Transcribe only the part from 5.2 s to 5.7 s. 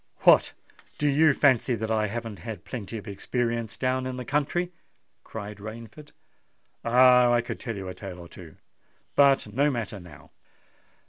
cried